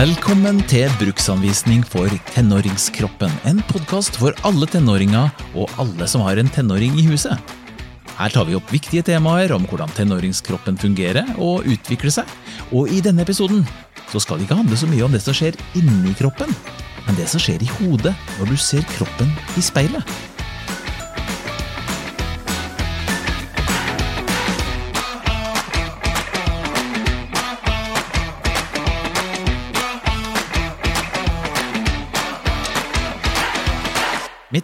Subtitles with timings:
[0.00, 3.34] Velkommen til Bruksanvisning for tenåringskroppen.
[3.44, 7.36] En podkast for alle tenåringer og alle som har en tenåring i huset.
[8.16, 12.32] Her tar vi opp viktige temaer om hvordan tenåringskroppen fungerer og utvikler seg.
[12.72, 13.66] Og i denne episoden
[14.08, 16.56] så skal det ikke handle så mye om det som skjer inni kroppen,
[17.04, 20.16] men det som skjer i hodet når du ser kroppen i speilet.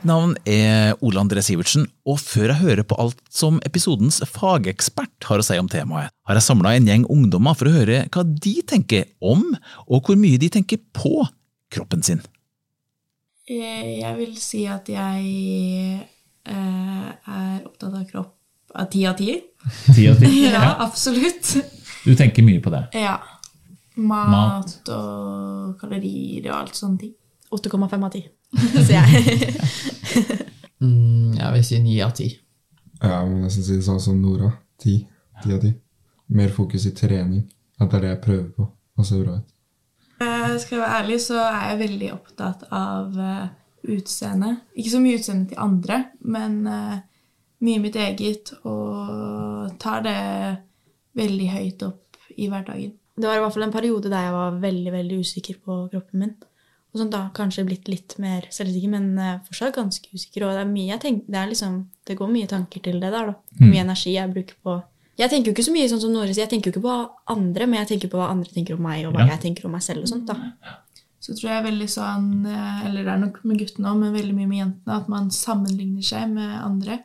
[0.08, 5.42] Navn er Ole André Sivertsen, og før jeg hører på alt som episodens fagekspert har
[5.42, 8.54] å si om temaet, har jeg samla en gjeng ungdommer for å høre hva de
[8.68, 9.44] tenker om,
[9.86, 11.26] og hvor mye de tenker på
[11.74, 12.22] kroppen sin.
[13.48, 16.00] Eh, Jeg vil si at jeg
[16.46, 18.32] eh, er opptatt av kropp
[18.76, 19.30] av ti av ti.
[19.96, 20.32] Ti av ti.
[20.52, 21.54] Ja, absolutt.
[22.04, 22.84] Du tenker mye på det.
[22.94, 23.16] Ja.
[23.96, 24.74] Mat, Mat.
[24.92, 27.14] og kalorier og alt sånne ting.
[27.54, 28.26] 8,5 av 10,
[28.86, 29.56] sier jeg.
[30.76, 32.26] Mm, jeg vil si ni av ti.
[33.00, 34.50] Ja, jeg må nesten si det sånn som Nora.
[34.76, 34.98] Ti.
[35.42, 35.70] Ti av ti.
[36.36, 37.46] Mer fokus i trening.
[37.80, 38.66] At det er det jeg prøver på.
[38.96, 39.54] Og ser bra ut.
[40.20, 43.48] Uh, Skal jeg være ærlig, så er jeg veldig opptatt av uh,
[43.96, 44.52] utseende.
[44.76, 46.96] Ikke så mye utseende til andre, men uh,
[47.66, 50.20] mye mitt eget, og tar det
[51.16, 52.96] veldig høyt opp i hverdagen.
[53.16, 56.24] Det var i hvert fall en periode der jeg var veldig veldig usikker på kroppen
[56.24, 56.34] min.
[56.96, 60.46] Og sånn da kanskje blitt litt mer selvsikker, men eh, fortsatt ganske usikker.
[60.46, 61.74] Og det er mye jeg tenker, det, er liksom,
[62.08, 63.32] det går mye tanker til det der.
[63.34, 63.34] da.
[63.60, 64.78] Mye energi jeg bruker på
[65.16, 66.96] Jeg tenker jo ikke så mye sånn som Nore sier, jeg tenker jo ikke på
[67.32, 69.30] andre, men jeg tenker på hva andre tenker om meg, og hva Ja.
[69.36, 70.26] jeg tenker om meg selv og sånt.
[70.26, 70.34] da.
[71.20, 74.34] Så tror jeg veldig sånn, eh, eller det er nok med guttene òg, men veldig
[74.36, 76.98] mye med jentene, at man sammenligner seg med andre.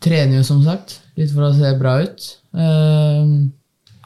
[0.00, 2.36] Trener jo, som sagt, litt for å se bra ut.
[2.54, 3.50] Uh,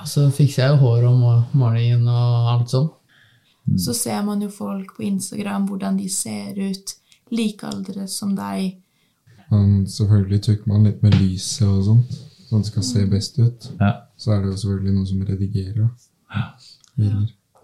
[0.08, 1.20] så fikser jeg jo hår om
[1.52, 2.88] morgenen og alt sånn.
[3.76, 6.94] Så ser man jo folk på Instagram, hvordan de ser ut,
[7.30, 8.78] likealdre som deg.
[9.50, 12.20] Men selvfølgelig tukker man litt med lyset og sånt.
[12.48, 13.66] At det skal se best ut.
[13.80, 13.92] Ja.
[14.16, 15.90] Så er det jo selvfølgelig noen som redigerer.
[16.32, 16.46] Ja.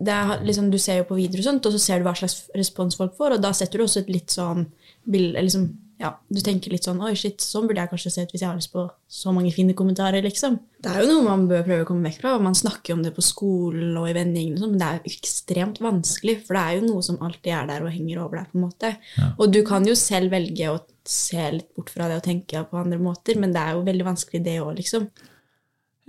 [0.05, 2.15] Det er, liksom, du ser jo på videoer og sånt, og så ser du hva
[2.19, 4.67] slags respons folk får, og da setter du også et litt sånn
[5.11, 5.69] bilde liksom,
[6.01, 8.49] ja, Du tenker litt sånn Oi, shit, sånn burde jeg kanskje se ut hvis jeg
[8.51, 8.85] har lyst på
[9.15, 10.57] så mange fine kommentarer, liksom.
[10.83, 12.33] Det er jo noe man bør prøve å komme vekk fra.
[12.37, 14.99] og Man snakker jo om det på skolen og i vennegjengen, sånn, men det er
[14.99, 18.41] jo ekstremt vanskelig, for det er jo noe som alltid er der og henger over
[18.41, 18.51] deg.
[18.51, 18.91] på en måte.
[19.39, 22.81] Og du kan jo selv velge å se litt bort fra det og tenke på
[22.81, 25.09] andre måter, men det er jo veldig vanskelig, det òg, liksom.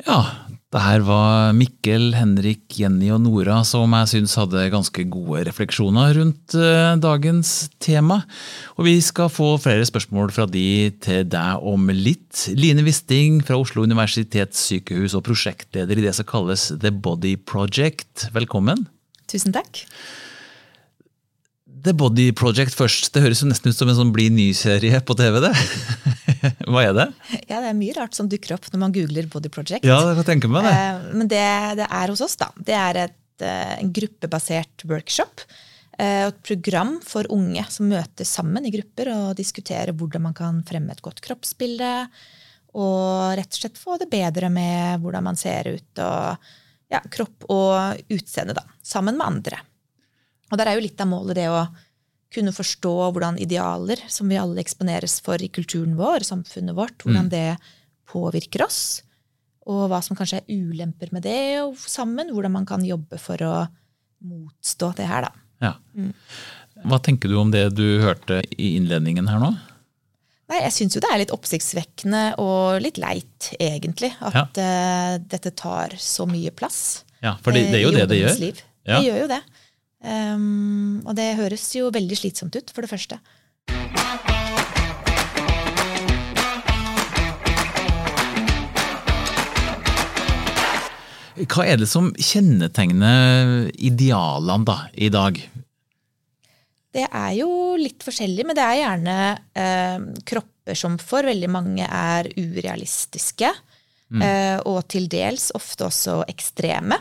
[0.04, 0.20] Ja,
[0.76, 6.18] det her var Mikkel, Henrik, Jenny og Nora som jeg syns hadde ganske gode refleksjoner
[6.18, 8.18] rundt eh, dagens tema.
[8.76, 12.44] Og vi skal få flere spørsmål fra de til deg om litt.
[12.60, 18.28] Line Wisting fra Oslo universitetssykehus og prosjektleder i det som kalles The Body Project.
[18.36, 18.90] Velkommen.
[19.32, 19.86] Tusen takk.
[21.86, 23.12] The Body Project først.
[23.14, 25.52] Det høres jo nesten ut som en sånn blid ny-serie på TV, det.
[26.70, 27.06] Hva er det?
[27.50, 29.86] Ja, det er mye rart som dukker opp når man googler Body Project.
[29.88, 30.74] Ja, jeg kan tenke meg det.
[30.74, 31.44] Eh, Men det
[31.82, 35.46] det er hos oss, da, det er et, eh, en gruppebasert workshop.
[36.00, 40.64] eh, Et program for unge som møtes sammen i grupper og diskuterer hvordan man kan
[40.68, 41.94] fremme et godt kroppsbilde.
[42.76, 46.36] Og rett og slett få det bedre med hvordan man ser ut, og
[46.92, 48.66] ja, kropp og utseende, da.
[48.84, 49.62] Sammen med andre.
[50.52, 51.66] Og der er jo litt av målet det å
[52.36, 57.30] kunne forstå hvordan idealer, som vi alle eksponeres for i kulturen vår, samfunnet vårt, hvordan
[57.32, 57.58] det
[58.12, 58.82] påvirker oss.
[59.66, 63.42] Og hva som kanskje er ulemper med det, og sammen hvordan man kan jobbe for
[63.46, 63.56] å
[64.26, 65.46] motstå det her, da.
[65.64, 65.74] Ja.
[66.86, 69.54] Hva tenker du om det du hørte i innledningen her nå?
[70.52, 75.56] Nei, jeg syns jo det er litt oppsiktsvekkende og litt leit, egentlig, at eh, dette
[75.58, 77.06] tar så mye plass.
[77.24, 78.36] Ja, for det, det er jo eh, det det gjør.
[78.44, 78.60] Liv.
[78.86, 79.00] Ja.
[79.00, 79.40] Det gjør jo det.
[80.06, 83.18] Um, og det høres jo veldig slitsomt ut, for det første.
[91.36, 95.42] Hva er det som kjennetegner idealene da, i dag?
[96.96, 99.16] Det er jo litt forskjellig, men det er gjerne
[99.52, 103.52] eh, kropper som for veldig mange er urealistiske.
[104.16, 106.98] Eh, og til dels ofte også ekstreme.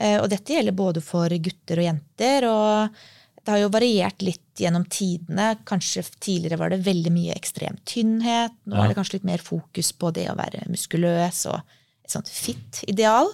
[0.00, 2.46] Eh, og dette gjelder både for gutter og jenter.
[2.48, 3.00] og
[3.40, 5.54] det har jo variert litt gjennom tidene.
[5.68, 8.52] Kanskje Tidligere var det veldig mye ekstrem tynnhet.
[8.68, 8.84] Nå Ja.
[8.84, 11.62] er det kanskje litt mer fokus på det å være muskuløs og
[12.04, 13.32] et sånt fit ideal.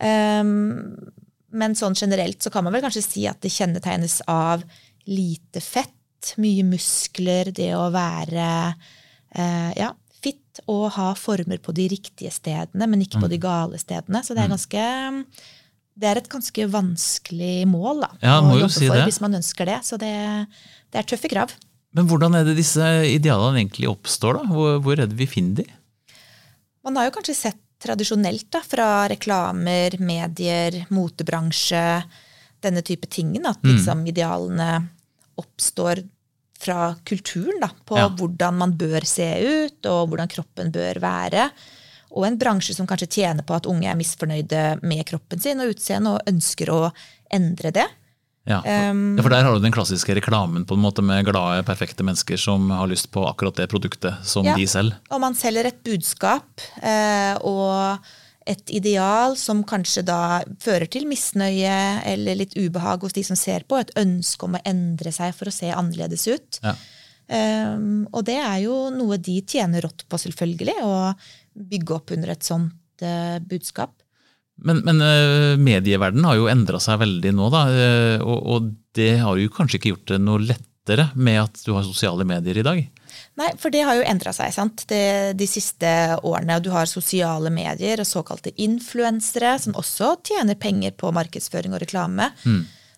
[0.00, 1.10] Um,
[1.50, 4.62] men sånn generelt så kan man vel kanskje si at det kjennetegnes av
[5.06, 8.74] lite fett, mye muskler, det å være
[9.38, 13.78] uh, ja, fit og ha former på de riktige stedene, men ikke på de gale
[13.80, 14.22] stedene.
[14.22, 15.24] Så det er ganske um,
[15.98, 19.06] det er et ganske vanskelig mål da, Ja, å jobbe si for det.
[19.08, 19.78] hvis man ønsker det.
[19.84, 20.12] Så det,
[20.92, 21.52] det er tøffe krav.
[21.96, 24.38] Men hvordan er det disse idealene egentlig oppstår?
[24.38, 24.42] da?
[24.52, 25.66] Hvor, hvor er det vi finner de?
[26.84, 31.82] Man har jo kanskje sett tradisjonelt da, fra reklamer, medier, motebransje,
[32.62, 33.74] denne type tingen, at Mm.
[33.76, 34.88] liksom idealene
[35.38, 36.00] oppstår
[36.58, 38.08] fra kulturen da, på Ja.
[38.08, 39.28] hvordan man bør se
[39.68, 41.50] ut, og hvordan kroppen bør være.
[42.10, 45.74] Og en bransje som kanskje tjener på at unge er misfornøyde med kroppen sin og
[45.74, 46.82] utseendet, og ønsker å
[47.34, 47.86] endre det.
[48.48, 51.66] Ja, for, ja, for Der har du den klassiske reklamen på en måte med glade,
[51.68, 54.54] perfekte mennesker som har lyst på akkurat det produktet som Ja.
[54.56, 54.94] de selv.
[55.10, 56.48] Og man selger et budskap
[56.80, 57.98] eh, og
[58.48, 63.66] et ideal som kanskje da fører til misnøye eller litt ubehag hos de som ser
[63.68, 63.76] på.
[63.76, 66.60] Et ønske om å endre seg for å se annerledes ut.
[66.64, 66.72] Ja.
[67.28, 71.12] Um, og det er jo noe de tjener rått på, selvfølgelig, å
[71.58, 73.96] bygge opp under et sånt eh, budskap.
[74.58, 77.64] Men, men eh, medieverdenen har jo endra seg veldig nå, da.
[77.70, 81.74] eh, og, og det har jo kanskje ikke gjort det noe lettere med at du
[81.76, 82.80] har sosiale medier i dag?
[83.38, 84.82] Nei, for det har jo endra seg sant?
[84.90, 85.90] Det, de siste
[86.26, 86.58] årene.
[86.64, 92.32] Du har sosiale medier og såkalte influensere, som også tjener penger på markedsføring og reklame.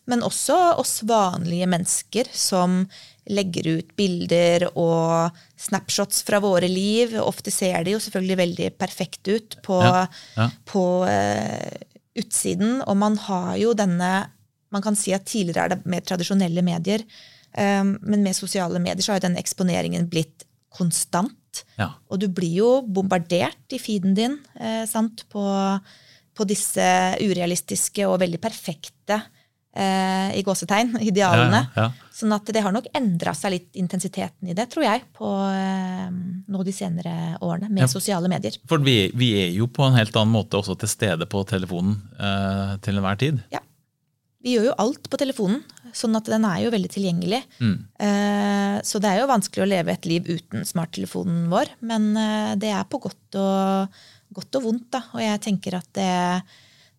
[0.08, 2.82] Men også oss vanlige mennesker som
[3.30, 7.14] legger ut bilder og snapshots fra våre liv.
[7.22, 10.04] Ofte ser de jo selvfølgelig veldig perfekt ut på, Ja,
[10.36, 10.48] ja.
[10.68, 11.70] på uh,
[12.18, 12.80] utsiden.
[12.86, 14.30] Og man har jo denne
[14.70, 17.02] Man kan si at tidligere er det mer tradisjonelle medier.
[17.58, 21.64] Um, men med sosiale medier så har jo denne eksponeringen blitt konstant.
[21.74, 21.88] Ja.
[22.06, 25.42] Og du blir jo bombardert i feeden din uh, sant, på,
[26.38, 26.86] på disse
[27.18, 29.18] urealistiske og veldig perfekte
[29.76, 31.64] eh, i gåsetegn, idealene.
[31.76, 32.08] Ja, ja.
[32.20, 36.10] Sånn at det har nok endra seg litt intensiteten i det, tror jeg, på eh,
[36.52, 37.88] nå de senere årene med Ja.
[37.88, 38.58] sosiale medier.
[38.68, 41.96] For vi, vi er jo på en helt annen måte også til stede på telefonen
[42.20, 43.40] eh, til enhver tid.
[43.54, 43.62] Ja.
[44.40, 45.58] Vi gjør jo alt på telefonen,
[45.92, 47.42] sånn at den er jo veldig tilgjengelig.
[47.60, 47.74] Mm.
[48.00, 52.54] Eh, Så det er jo vanskelig å leve et liv uten smarttelefonen vår, men eh,
[52.56, 53.98] det er på godt og,
[54.32, 54.86] godt og vondt.
[54.96, 55.02] Da.
[55.12, 56.08] Og jeg tenker at det,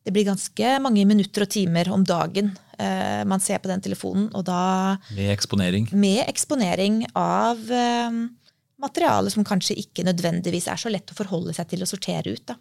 [0.05, 4.29] det blir ganske mange minutter og timer om dagen eh, man ser på den telefonen,
[4.33, 5.89] og da Med eksponering.
[5.93, 8.21] med eksponering av eh,
[8.81, 12.45] materiale som kanskje ikke nødvendigvis er så lett å forholde seg til og sortere ut.
[12.49, 12.55] Da.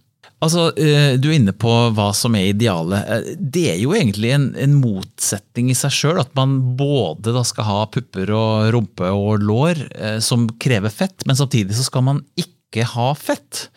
[0.44, 3.08] Altså, eh, Du er inne på hva som er idealet.
[3.08, 6.20] Eh, Det er jo egentlig en, en motsetning i seg sjøl.
[6.20, 11.24] At man både da skal ha pupper og rumpe og lår eh, som krever fett,
[11.24, 13.70] men samtidig så skal man ikke ha fett.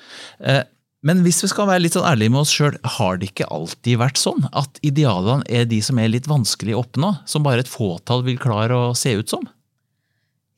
[1.03, 3.99] Men hvis vi skal være litt sånn ærlige med oss sjøl, har det ikke alltid
[3.99, 7.09] vært sånn at idealene er de som er litt vanskelig å oppnå?
[7.27, 9.43] Som bare et fåtall vil klare å se ut som?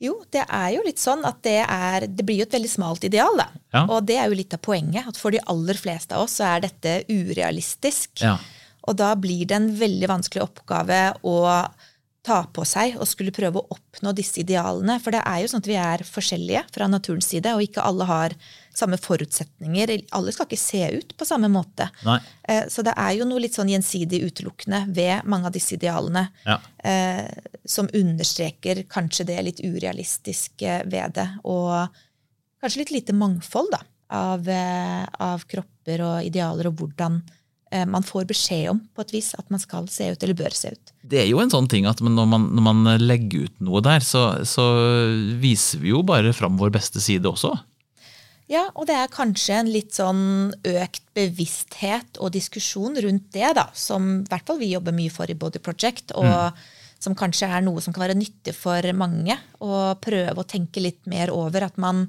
[0.02, 3.06] Jo, det er jo litt sånn at det er Det blir jo et veldig smalt
[3.08, 3.48] ideal, da.
[3.72, 3.86] Ja.
[3.88, 5.08] Og det er jo litt av poenget.
[5.08, 8.20] At for de aller fleste av oss så er dette urealistisk.
[8.22, 8.36] Ja.
[8.86, 11.36] Og da blir det en veldig vanskelig oppgave å
[12.26, 14.98] ta på seg og skulle prøve å oppnå disse idealene.
[15.02, 18.08] For det er jo sånn at vi er forskjellige fra naturens side, og ikke alle
[18.08, 18.36] har
[18.76, 19.92] samme forutsetninger.
[20.16, 21.88] Alle skal ikke se ut på samme måte.
[22.04, 22.18] Nei.
[22.48, 26.26] Eh, Så det er jo noe litt sånn gjensidig utelukkende ved mange av disse idealene.
[26.44, 26.58] Ja.
[26.84, 27.24] Eh,
[27.64, 31.28] som understreker kanskje det litt urealistiske ved det.
[31.44, 31.88] Og
[32.62, 33.80] kanskje litt lite mangfold da,
[34.10, 37.22] av, eh, av kropper og idealer, og hvordan
[37.90, 40.70] man får beskjed om på et vis at man skal se ut eller bør se
[40.70, 40.92] ut.
[41.02, 44.00] Det er jo en sånn ting at når man, når man legger ut noe der,
[44.06, 44.64] så, så
[45.42, 47.50] viser vi jo bare fram vår beste side også.
[48.50, 53.66] Ja, og det er kanskje en litt sånn økt bevissthet og diskusjon rundt det, da,
[53.74, 56.60] som i hvert fall vi jobber mye for i Body Project, og
[57.02, 59.34] som kanskje er noe som kan være nyttig for mange.
[59.58, 62.06] Å prøve å tenke litt mer over at man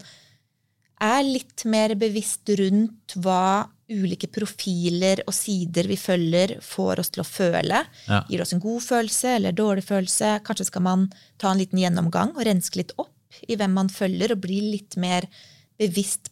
[1.03, 7.23] er litt mer bevisst rundt hva ulike profiler og sider vi følger, får oss til
[7.23, 7.83] å føle.
[8.07, 8.23] Ja.
[8.29, 10.37] Gir oss en god følelse eller dårlig følelse.
[10.45, 11.05] Kanskje skal man
[11.41, 13.13] ta en liten gjennomgang og renske litt opp
[13.47, 15.53] i hvem man følger, og bli litt mer bevisst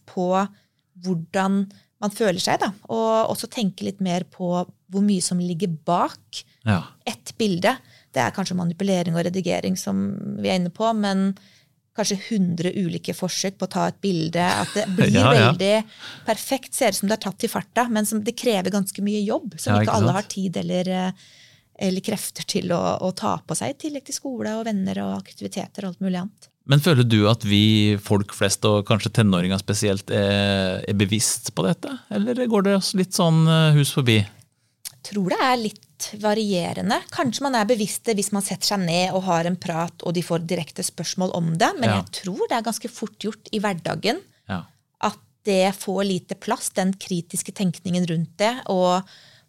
[0.06, 0.28] på
[1.04, 1.66] hvordan
[2.02, 2.60] man føler seg.
[2.60, 2.72] Da.
[2.92, 6.82] Og også tenke litt mer på hvor mye som ligger bak Ja.
[7.06, 7.76] ett bilde.
[8.12, 11.36] Det er kanskje manipulering og redigering som vi er inne på, men
[11.96, 14.40] kanskje 100 ulike forsøk på å ta et bilde.
[14.44, 15.52] At det blir Ja, ja.
[15.52, 15.84] veldig
[16.26, 19.22] perfekt, ser ut som det er tatt i farta, men som det krever ganske mye
[19.24, 21.12] jobb, som Ja, ikke, ikke alle har tid eller, eh,
[21.78, 25.16] eller krefter til å, å ta på seg, i tillegg til skole og venner og
[25.22, 26.48] aktiviteter og alt mulig annet.
[26.66, 31.62] Men føler du at vi folk flest, og kanskje tenåringer spesielt, er, er bevisst på
[31.66, 31.92] dette?
[32.10, 34.16] Eller går det oss litt sånn eh, hus forbi?
[34.90, 36.98] Jeg tror det er litt varierende.
[37.14, 40.16] Kanskje man er bevisst det hvis man setter seg ned og har en prat, og
[40.16, 42.00] de får direkte spørsmål om det, men Ja.
[42.02, 44.18] jeg tror det er ganske fort gjort i hverdagen
[44.50, 44.64] Ja.
[45.06, 49.06] at det får lite plass, den kritiske tenkningen rundt det, og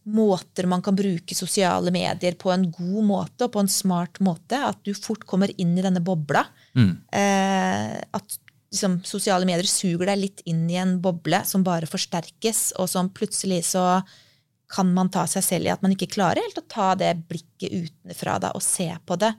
[0.08, 4.56] måter man kan bruke sosiale medier på en god måte og på en smart måte.
[4.56, 6.46] At du fort kommer inn i denne bobla.
[6.78, 8.38] Eh, at
[8.72, 13.12] liksom, sosiale medier suger deg litt inn i en boble som bare forsterkes, og som
[13.14, 13.88] plutselig så
[14.68, 17.72] kan man ta seg selv i at man ikke klarer helt å ta det blikket
[17.72, 19.30] utenfra da, og se på det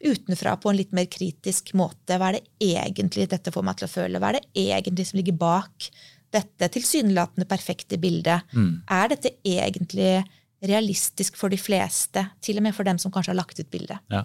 [0.00, 2.16] utenfra på en litt mer kritisk måte.
[2.16, 4.22] Hva er det egentlig dette får meg til å føle?
[4.22, 5.90] Hva er det egentlig som ligger bak
[6.32, 8.48] dette tilsynelatende perfekte bildet?
[8.88, 10.22] Er dette egentlig
[10.64, 14.00] realistisk for de fleste, til og med for dem som kanskje har lagt ut bildet?
[14.08, 14.24] Ja.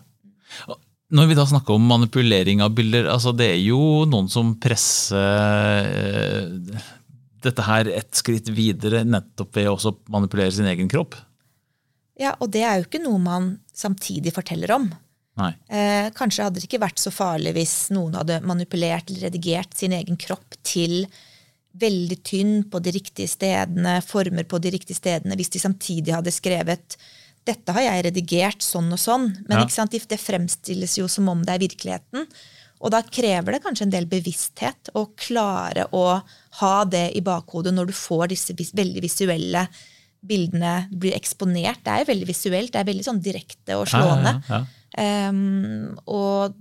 [0.72, 4.56] Og Når vi da snakker om manipulering av bilder, altså det er jo noen som
[4.60, 6.82] presser eh,
[7.46, 11.16] dette her et skritt videre nettopp ved å også manipulere sin egen kropp.
[12.20, 14.90] Ja, og det er jo ikke noe man samtidig forteller om.
[15.38, 19.94] Eh, kanskje hadde det ikke vært så farlig hvis noen hadde manipulert eller redigert sin
[19.94, 21.06] egen kropp til
[21.78, 26.34] veldig tynn på de riktige stedene, former på de riktige stedene, hvis de samtidig hadde
[26.34, 26.98] skrevet
[27.48, 29.30] dette har jeg redigert sånn og sånn.
[29.48, 29.68] Men Ja.
[29.72, 32.28] sant, det fremstilles jo som om det er virkeligheten.
[32.80, 36.22] Og da krever det kanskje en del bevissthet å klare å
[36.62, 39.68] ha det i bakhodet når du får disse vis veldig visuelle
[40.28, 41.82] bildene blir eksponert.
[41.86, 44.36] Det er jo veldig visuelt, det er veldig sånn direkte og slående.
[44.50, 44.60] Ja,
[44.98, 45.30] ja.
[45.30, 46.56] Um, og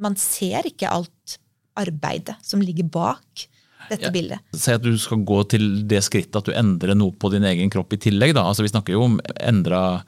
[0.00, 1.38] man ser ikke alt
[1.80, 3.46] arbeidet som ligger bak
[3.90, 4.10] dette Ja.
[4.10, 4.38] bildet.
[4.54, 7.70] Si at du skal gå til det skrittet at du endrer noe på din egen
[7.70, 8.34] kropp i tillegg.
[8.34, 8.44] Da.
[8.44, 10.04] Altså, vi snakker jo om endra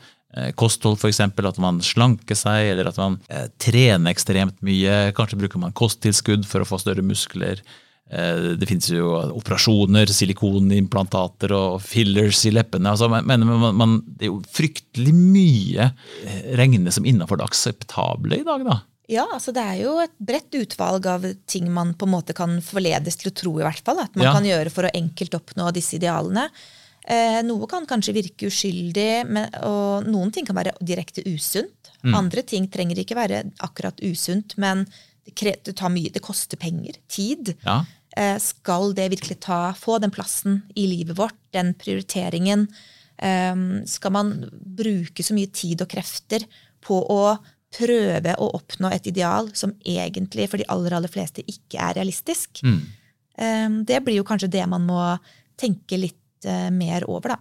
[0.57, 1.21] kosthold, f.eks.
[1.21, 5.13] At man slanker seg, eller at man eh, trener ekstremt mye.
[5.17, 7.61] Kanskje bruker man kosttilskudd for å få større muskler.
[8.13, 12.93] Eh, det finnes jo operasjoner, silikonimplantater og fillers i leppene.
[12.93, 15.91] Altså, men, men man, man, det er jo fryktelig mye
[16.25, 18.81] eh, regnes som innafor det akseptable i dag, da.
[19.11, 22.55] Ja, altså det er jo et bredt utvalg av ting man på en måte kan
[22.65, 23.99] forledes til å tro, i hvert fall.
[24.01, 24.33] At man Ja.
[24.37, 26.47] kan gjøre for å enkelt oppnå disse idealene.
[27.03, 31.91] Eh, noe kan kanskje virke uskyldig, men, og noen ting kan være direkte usunt.
[32.03, 34.85] Andre ting trenger ikke være akkurat usunt, men
[35.23, 37.55] det, det mye, det koster penger, tid.
[37.63, 37.83] Ja.
[38.17, 42.67] Eh, skal det virkelig ta, få den plassen i livet vårt, den prioriteringen?
[43.17, 43.55] Eh,
[43.87, 46.47] skal man bruke så mye tid og krefter
[46.83, 47.37] på å
[47.73, 52.65] prøve å oppnå et ideal som egentlig for de aller, aller fleste ikke er realistisk?
[53.39, 55.01] Eh, det blir jo kanskje det man må
[55.61, 57.39] tenke litt eh, mer over, da.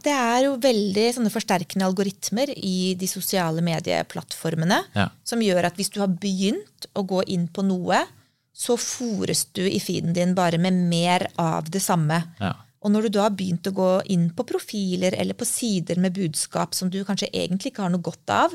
[0.00, 5.10] Det er jo veldig sånne forsterkende algoritmer i de sosiale medieplattformene Ja.
[5.24, 8.06] som gjør at hvis du har begynt å gå inn på noe,
[8.54, 12.22] så fòres du i feeden din bare med mer av det samme.
[12.40, 12.54] Ja.
[12.80, 16.16] Og når du da har begynt å gå inn på profiler eller på sider med
[16.16, 18.54] budskap som du kanskje egentlig ikke har noe godt av,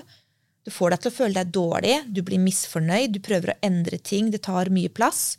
[0.66, 4.00] du får deg til å føle deg dårlig, du blir misfornøyd, du prøver å endre
[4.02, 5.36] ting, det tar mye plass,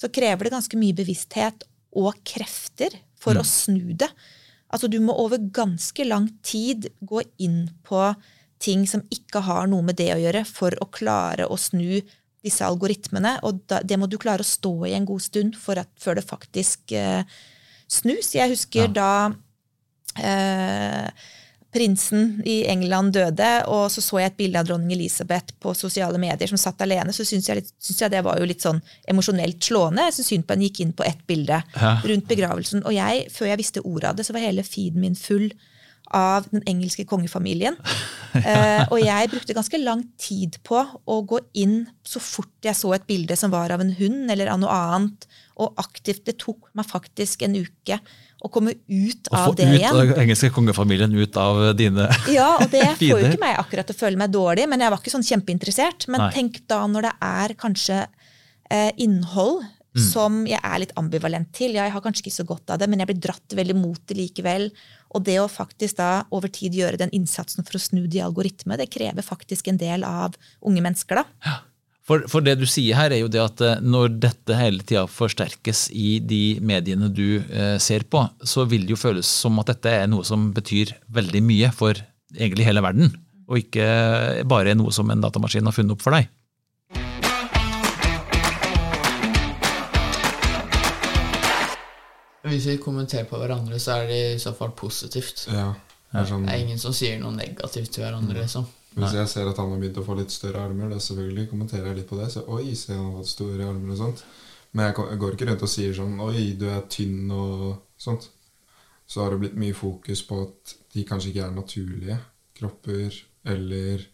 [0.00, 1.66] så krever det ganske mye bevissthet
[2.00, 4.08] og krefter for å snu det.
[4.72, 8.00] Altså Du må over ganske lang tid gå inn på
[8.62, 12.00] ting som ikke har noe med det å gjøre, for å klare å snu
[12.42, 13.36] disse algoritmene.
[13.46, 16.16] Og da, det må du klare å stå i en god stund for at, før
[16.18, 17.26] det faktisk eh,
[17.92, 18.32] snus.
[18.34, 19.10] Jeg husker da
[20.18, 21.08] eh,
[21.72, 26.20] prinsen i England døde, og så så jeg et bilde av dronning Elisabeth på sosiale
[26.20, 29.62] medier som satt alene, så syns jeg, syns jeg det var jo litt sånn emosjonelt
[29.64, 30.04] slående.
[30.10, 31.94] Jeg syns synd på henne gikk inn på ett bilde Ja.
[32.04, 32.84] rundt begravelsen.
[32.84, 35.48] Og jeg, før jeg visste ordet av det, så var hele feeden min full
[36.16, 37.76] av den engelske kongefamilien.
[38.32, 42.94] Uh, og jeg brukte ganske lang tid på å gå inn så fort jeg så
[42.96, 45.26] et bilde som var av en hund eller av noe annet,
[45.60, 47.98] og aktivt Det tok meg faktisk en uke
[48.42, 49.98] å komme ut Å av få det ut igjen.
[50.00, 53.94] den engelske kongefamilien ut av dine Ja, og det får jo ikke meg akkurat til
[53.94, 56.08] å føle meg dårlig, men jeg var ikke sånn kjempeinteressert.
[56.10, 56.32] Men Nei.
[56.34, 58.00] tenk da når det er kanskje
[58.72, 60.04] eh, innhold Mm.
[60.08, 61.74] som jeg er litt ambivalent til.
[61.76, 64.00] Ja, jeg har kanskje ikke så godt av det, men jeg blir dratt veldig mot
[64.08, 64.70] det likevel.
[65.12, 68.80] Og det å faktisk da over tid gjøre den innsatsen for å snu de algoritmene,
[68.80, 71.58] det krever faktisk en del av unge mennesker, da.
[72.08, 75.04] For, for det du sier her, er jo det at eh, når dette hele tida
[75.06, 79.70] forsterkes i de mediene du eh, ser på, så vil det jo føles som at
[79.70, 82.00] dette er noe som betyr veldig mye for
[82.32, 83.12] egentlig hele verden,
[83.46, 83.86] og ikke
[84.48, 86.32] bare noe som en datamaskin har funnet opp for deg.
[92.52, 95.46] Hvis vi kommenterer på hverandre, så er det i så fall positivt.
[95.48, 95.72] Ja.
[96.12, 98.66] Det er sånn, Det er ingen som sier noe negativt til hverandre, liksom.
[98.98, 101.88] hvis jeg ser at han har begynt å få litt større armer, da selvfølgelig kommenterer
[101.88, 102.28] jeg litt på det.
[102.34, 104.24] Så oi, se han har fått store armer og sånt.
[104.72, 107.64] Men jeg, jeg går ikke rundt og sier sånn oi, du er tynn og
[108.00, 108.28] sånt.
[109.08, 112.18] Så har det blitt mye fokus på at de kanskje ikke er naturlige
[112.60, 114.08] kropper, eller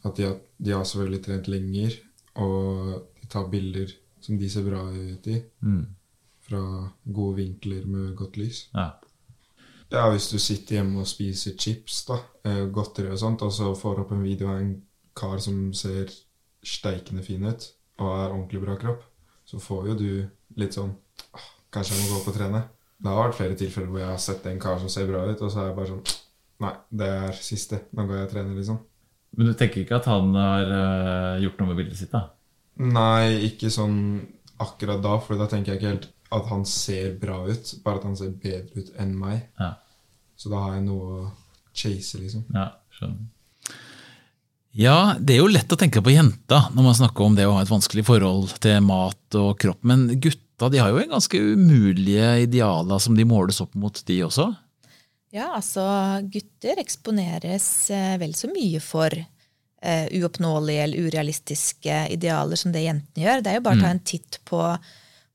[0.00, 1.96] At de har, de har selvfølgelig trent lenger,
[2.40, 3.90] og de tar bilder
[4.24, 5.34] som de ser bra ut i.
[5.60, 5.82] Mm.
[6.50, 6.60] Fra
[7.06, 8.64] gode vinkler med godt lys.
[8.74, 8.90] Ja.
[9.90, 13.70] Ja, hvis du sitter hjemme og spiser chips, da, eh, godteri og sånt, og så
[13.74, 14.74] får opp en video av en
[15.18, 16.10] kar som ser
[16.62, 17.64] steikende fin ut,
[17.98, 19.02] og er ordentlig bra kropp,
[19.46, 20.10] så får jo du
[20.62, 20.92] litt sånn
[21.34, 22.60] «Åh, Kanskje jeg må gå opp og trene.
[23.00, 25.42] Det har vært flere tilfeller hvor jeg har sett en kar som ser bra ut,
[25.42, 26.16] og så er jeg bare sånn
[26.60, 27.78] Nei, det er siste.
[27.96, 28.80] Nå går jeg og trener, liksom.
[29.38, 32.26] Men du tenker ikke at han har eh, gjort noe med bildet sitt, da?
[32.76, 33.96] Nei, ikke sånn
[34.60, 38.08] akkurat da, for da tenker jeg ikke helt at han ser bra ut, bare at
[38.08, 39.42] han ser bedre ut enn meg.
[39.58, 39.74] Ja.
[40.38, 41.28] Så da har jeg noe å
[41.76, 42.46] chase, liksom.
[42.54, 43.28] Ja, skjønner.
[44.70, 47.56] Ja, det er jo lett å tenke på jenta når man snakker om det å
[47.56, 51.40] ha et vanskelig forhold til mat og kropp, men gutta de har jo en ganske
[51.40, 54.46] umulige idealer som de måles opp mot, de også?
[55.34, 55.82] Ja, altså
[56.30, 63.24] gutter eksponeres eh, vel så mye for uh, uoppnåelige eller urealistiske idealer som det jentene
[63.24, 63.42] gjør.
[63.42, 64.62] Det er jo bare å ta en titt på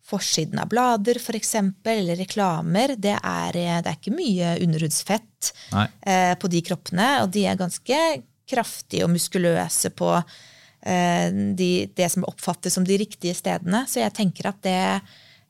[0.05, 2.95] forsiden av blader for eksempel, eller reklamer.
[3.01, 7.59] Det er, eh, det er ikke mye underhudsfett eh, på de kroppene, og de er
[7.59, 8.01] ganske
[8.49, 13.85] kraftige og muskuløse på eh, de, det som oppfattes som de riktige stedene.
[13.89, 14.79] Så jeg tenker at det,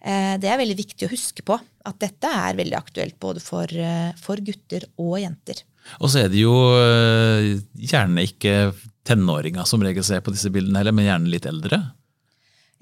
[0.01, 1.59] eh, det er veldig viktig å huske på.
[1.85, 5.65] At dette er veldig aktuelt både for, eh, for gutter og jenter.
[6.01, 8.74] Og så er det jo eh, gjerne ikke
[9.05, 11.83] tenåringer som regel ser på disse bildene heller, men gjerne litt eldre.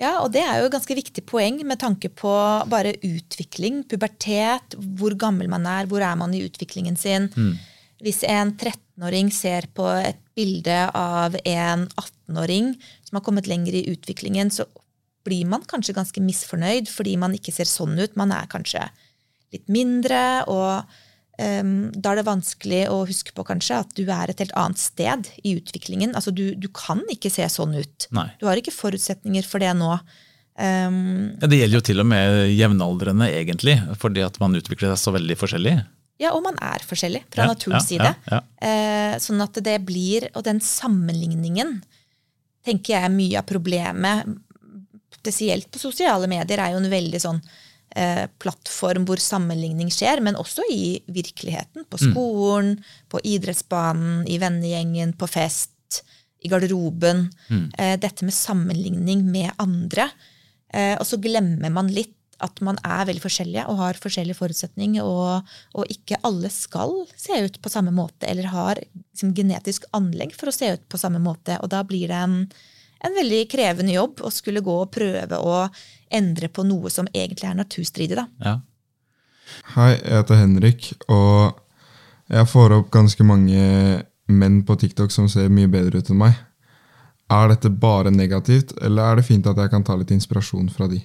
[0.02, 2.32] Ja, og det er jo et ganske viktig poeng med tanke på
[2.72, 7.30] bare utvikling, pubertet, hvor gammel man er, hvor er man i utviklingen sin.
[8.04, 12.74] Hvis en 13-åring ser på et bilde av en 18-åring
[13.06, 14.66] som har kommet lenger i utviklingen, så
[15.24, 18.18] blir man kanskje ganske misfornøyd fordi man ikke ser sånn ut.
[18.20, 18.90] Man er kanskje
[19.54, 20.90] litt mindre, og
[21.42, 24.78] ehm, da er det vanskelig å huske på kanskje at du er et helt annet
[24.82, 26.14] sted i utviklingen.
[26.16, 28.08] Altså du, du kan ikke se sånn ut.
[28.12, 28.28] Nei.
[28.42, 29.96] Du har ikke forutsetninger for det nå.
[30.54, 35.02] Um, Ja, det gjelder jo til og med jevnaldrende, egentlig, fordi at man utvikler seg
[35.02, 35.76] så veldig forskjellig.
[36.22, 38.42] ja, og man er forskjellig fra Ja, naturens ja, side.
[38.62, 41.82] Eh, sånn at det blir Og den sammenligningen
[42.64, 44.30] tenker jeg er mye av problemet,
[45.18, 47.42] spesielt på sosiale medier, er jo en veldig sånn
[47.96, 51.88] eh, plattform hvor sammenligning skjer, men også i virkeligheten.
[51.90, 52.76] På skolen,
[53.10, 55.72] på idrettsbanen, i vennegjengen, på fest,
[56.44, 57.30] i garderoben.
[57.78, 60.10] Eh, dette med sammenligning med andre.
[60.74, 65.06] Eh, og så glemmer man litt at man er veldig forskjellige og har forskjellige forutsetninger,
[65.06, 70.36] og, og ikke alle skal se ut på samme måte, eller har liksom, genetisk anlegg
[70.36, 71.56] for å se ut på samme måte.
[71.64, 72.38] Og da blir det en,
[73.06, 75.62] en veldig krevende jobb å skulle gå og prøve å
[76.14, 78.18] endre på noe som egentlig er naturstridig.
[78.20, 78.28] Da.
[78.46, 78.56] Ja.
[79.76, 81.60] Hei, jeg heter Henrik, og
[82.32, 83.64] jeg får opp ganske mange
[84.32, 86.38] menn på TikTok som ser mye bedre ut enn meg.
[87.34, 90.88] Er dette bare negativt, eller er det fint at jeg kan ta litt inspirasjon fra
[90.92, 91.02] de?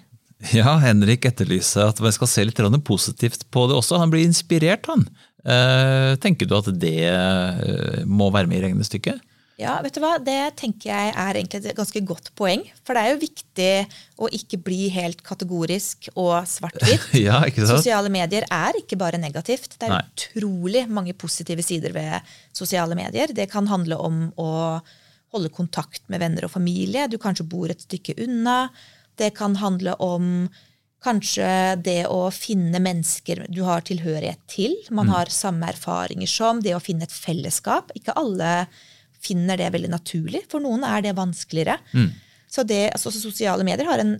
[0.55, 3.99] Ja, Henrik etterlyser at vi skal se litt positivt på det også.
[3.99, 5.09] Han blir inspirert, han.
[5.42, 9.18] Eh, tenker du at det eh, må være med i regnestykket?
[9.59, 10.12] Ja, vet du hva?
[10.23, 12.61] Det tenker jeg er egentlig et ganske godt poeng.
[12.87, 13.71] For det er jo viktig
[14.23, 17.09] å ikke bli helt kategorisk og svart-hvitt.
[17.27, 17.40] Ja?
[17.66, 19.75] Sosiale medier er ikke bare negativt.
[19.75, 20.05] Det er Nei.
[20.14, 23.35] utrolig mange positive sider ved sosiale medier.
[23.35, 24.53] Det kan handle om å
[25.35, 27.09] holde kontakt med venner og familie.
[27.11, 28.68] Du kanskje bor et stykke unna.
[29.18, 30.47] Det kan handle om
[31.03, 31.49] kanskje
[31.83, 34.79] det å finne mennesker du har tilhørighet til.
[34.94, 36.62] Man har samme erfaringer som.
[36.62, 37.90] Det å finne et fellesskap.
[37.99, 38.53] Ikke alle
[39.24, 40.44] finner det veldig naturlig.
[40.50, 41.78] For noen er det vanskeligere.
[42.48, 44.16] Så det, altså, sosiale medier har en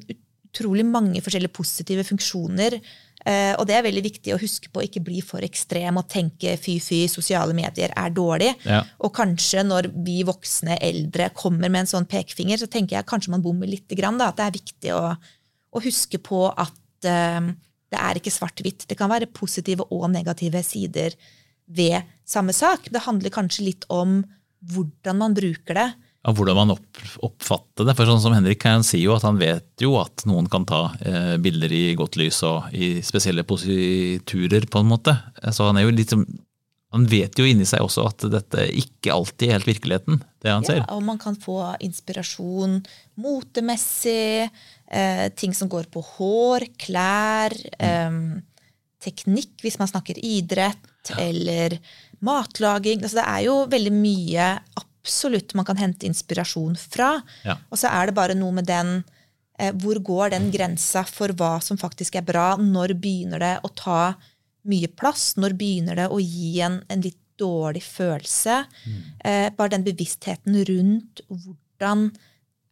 [0.49, 2.79] utrolig mange forskjellige positive funksjoner.
[3.27, 6.09] Eh, og det er veldig viktig å huske på å ikke bli for ekstrem og
[6.11, 8.53] tenke fy-fy, sosiale medier er dårlig.
[8.69, 8.83] Ja.
[9.05, 13.35] Og kanskje når vi voksne eldre kommer med en sånn pekefinger, så tenker jeg kanskje
[13.35, 13.89] man bommer litt.
[13.99, 17.51] Grann, da, at det er viktig å, å huske på at uh,
[17.89, 18.87] det er ikke svart-hvitt.
[18.89, 21.17] Det kan være positive og negative sider
[21.69, 22.89] ved samme sak.
[22.93, 24.23] Det handler kanskje litt om
[24.61, 25.89] hvordan man bruker det.
[26.27, 27.95] Ja, hvordan man opp, oppfatter det.
[27.97, 30.89] For sånn som Henrik han sier jo at han vet jo at noen kan ta
[31.01, 35.15] eh, bilder i godt lys og i spesielle positurer, på en måte.
[35.55, 36.15] Så han er jo litt
[36.89, 40.65] han vet jo inni seg også at dette ikke alltid er helt virkeligheten, det han
[40.65, 40.81] ser.
[40.81, 42.79] Ja, og man kan få inspirasjon
[43.21, 44.49] motemessig,
[44.89, 48.41] eh, ting som går på hår, klær, eh,
[49.03, 51.79] teknikk hvis man snakker idrett, eller
[52.25, 53.03] matlaging.
[53.03, 54.49] Altså, det er jo veldig mye
[54.81, 57.15] absolutt man kan hente inspirasjon fra.
[57.47, 57.57] Ja.
[57.71, 58.99] Og så er det bare noe med den
[59.59, 62.51] eh, Hvor går den grensa for hva som faktisk er bra?
[62.61, 64.03] Når begynner det å ta
[64.69, 65.33] mye plass?
[65.41, 68.65] Når begynner det å gi en, en litt dårlig følelse.
[69.25, 72.11] Eh, bare den bevisstheten rundt hvordan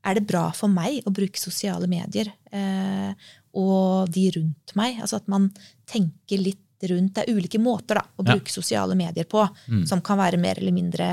[0.07, 3.15] er det bra for meg å bruke sosiale medier eh,
[3.57, 4.99] og de rundt meg.
[5.01, 5.51] Altså at man
[5.89, 8.35] tenker litt rundt Det er ulike måter da, å Ja.
[8.35, 9.47] bruke sosiale medier på
[9.89, 11.07] som kan være mer eller mindre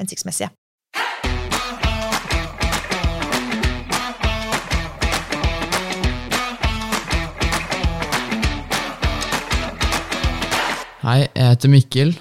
[0.00, 0.48] hensiktsmessige.
[11.04, 12.14] Hei, jeg heter Mikkel.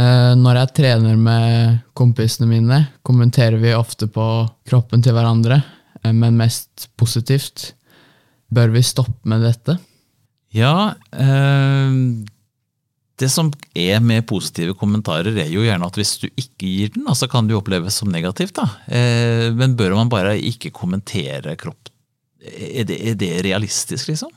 [0.00, 4.24] Eh, Når jeg trener med kompisene mine, kommenterer vi ofte på
[4.68, 5.58] kroppen til hverandre,
[6.02, 7.74] eh, men mest positivt.
[8.50, 9.76] Bør vi stoppe med dette?
[10.54, 11.92] Ja, eh,
[13.20, 17.06] det som er med positive kommentarer, er jo gjerne at hvis du ikke gir den,
[17.12, 18.54] så så kan det jo oppleves som negativt.
[18.56, 18.66] da.
[18.88, 21.90] Eh, men bør man bare ikke kommentere kropp?
[22.40, 24.30] Er det, er det realistisk, liksom?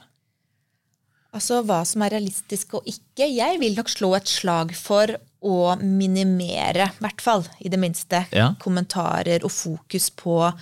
[1.34, 3.26] Altså hva som er realistisk og ikke.
[3.32, 8.26] Jeg vil nok slå et slag for å minimere, i hvert fall, i det minste,
[8.32, 8.54] Ja.
[8.60, 10.54] kommentarer og fokus på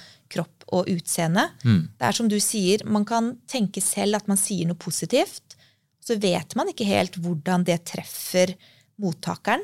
[0.72, 1.48] og utseende.
[1.64, 1.84] Mm.
[2.00, 5.58] Det er som du sier, man kan tenke selv at man sier noe positivt,
[6.02, 8.56] så vet man ikke helt hvordan det treffer
[9.02, 9.64] mottakeren.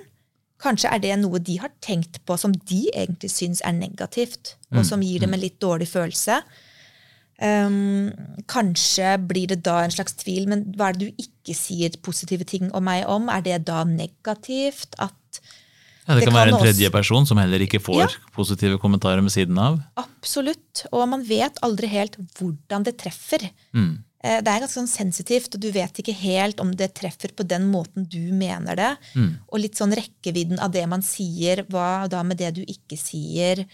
[0.61, 4.85] Kanskje er det noe de har tenkt på som de egentlig syns er negativt, og
[4.85, 6.39] som gir dem en litt dårlig følelse.
[7.37, 8.09] Um,
[8.49, 12.47] kanskje blir det da en slags tvil, men hva er det du ikke sier positive
[12.49, 13.29] ting om meg om?
[13.29, 14.97] Er det da negativt?
[14.97, 15.41] At
[16.07, 18.07] Ja, det, Det kan være en tredje person som heller ikke får Ja.
[18.35, 19.81] positive kommentarer med siden av.
[19.99, 20.85] Absolutt.
[20.93, 23.49] Og man vet aldri helt hvordan det treffer.
[23.75, 24.03] Mm.
[24.23, 27.45] Eh, Det er ganske sånn sensitivt, og du vet ikke helt om det treffer på
[27.47, 28.97] den måten du mener det.
[29.51, 33.65] Og litt sånn rekkevidden av det man sier, hva da med det du ikke sier?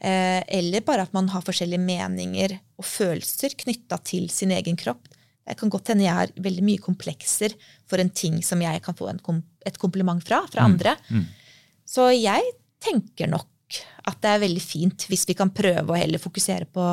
[0.00, 5.06] Eh, Eller bare at man har forskjellige meninger og følelser knytta til sin egen kropp.
[5.46, 7.52] Det kan godt hende jeg har veldig mye komplekser
[7.86, 10.96] for en ting som jeg kan få en kom et kompliment fra, fra andre.
[11.92, 13.48] Så jeg tenker nok
[14.08, 16.84] at det er veldig fint hvis vi kan prøve å heller fokusere på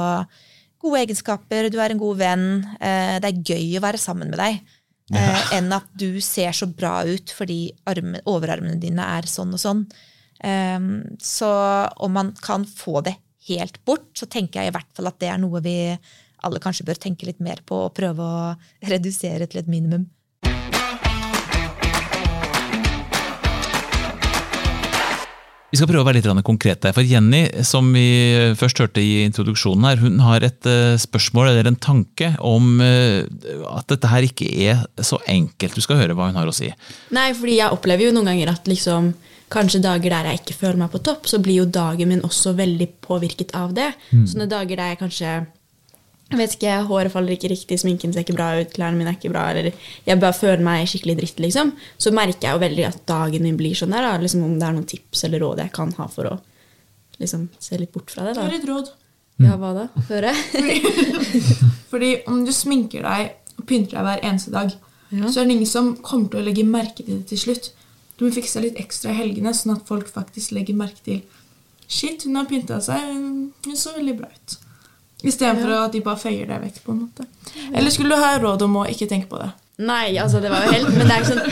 [0.79, 2.45] gode egenskaper, du er en god venn,
[2.79, 4.59] eh, det er gøy å være sammen med deg,
[5.09, 5.39] Ja.
[5.57, 9.79] enn at du ser så bra ut fordi armen, overarmene dine er sånn og sånn.
[10.45, 11.49] Um, så
[11.97, 13.15] om man kan få det
[13.49, 15.73] helt bort, så tenker jeg i hvert fall at det er noe vi
[16.45, 18.53] alle kanskje bør tenke litt mer på og prøve å
[18.93, 20.05] redusere til et minimum.
[25.69, 26.91] Vi skal prøve å være litt konkrete.
[26.95, 28.08] For Jenny, som vi
[28.58, 33.27] først hørte i introduksjonen, her, hun har et eh, spørsmål eller en tanke om eh,
[33.69, 35.77] at dette her ikke er så enkelt.
[35.77, 36.71] Du skal høre hva hun har å si.
[37.13, 39.12] Nei, fordi jeg opplever jo noen ganger at liksom,
[39.53, 42.55] kanskje dager der jeg ikke føler meg på topp, så blir jo dagen min også
[42.58, 43.91] veldig påvirket av det.
[44.10, 45.38] Sånne dager der jeg kanskje
[46.29, 49.17] jeg vet ikke, håret faller ikke riktig, sminken ser ikke bra ut, klærne mine er
[49.17, 49.71] ikke bra, eller
[50.05, 51.71] jeg bare føler meg skikkelig dritt, liksom.
[51.97, 54.13] Så merker jeg jo veldig at dagen min blir sånn der, da.
[54.21, 56.35] Liksom, om det er noen tips eller råd jeg kan ha for å
[57.19, 58.35] liksom, se litt bort fra det.
[58.37, 58.47] Det da.
[58.47, 58.91] er litt råd.
[59.39, 59.87] Ja, hva da?
[60.09, 60.33] Høre?
[61.91, 64.73] Fordi om du sminker deg og pynter deg hver eneste dag,
[65.09, 65.25] Ja.
[65.25, 67.71] så er det ingen som kommer til å legge merke til det til slutt.
[68.19, 71.21] Du må fikse litt ekstra i helgene, sånn at folk faktisk legger merke til
[71.89, 73.01] Shit, hun har pynta seg.
[73.65, 74.57] Hun så veldig bra ut.
[75.23, 76.77] Istedenfor for at de bare føyer deg vekk.
[76.86, 77.23] på en måte.
[77.73, 79.49] Eller skulle du ha råd om å ikke tenke på det?
[79.79, 81.43] Nei, altså det var jo helt Men det er ikke sånn